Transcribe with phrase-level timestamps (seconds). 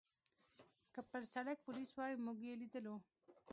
[0.93, 2.95] که پر سړک پولیس وای، موږ یې لیدلو.